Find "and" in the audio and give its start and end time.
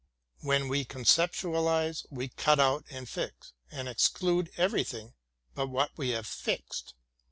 2.89-3.07, 3.69-3.87